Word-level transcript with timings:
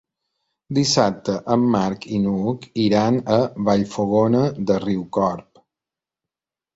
Dissabte 0.75 1.33
en 1.55 1.65
Marc 1.75 2.07
i 2.19 2.21
n'Hug 2.23 2.65
iran 2.83 3.19
a 3.33 3.37
Vallfogona 3.67 4.41
de 4.71 4.79
Riucorb. 4.87 5.63